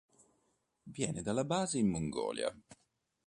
[0.85, 2.51] Viene dalla base in Mongolia.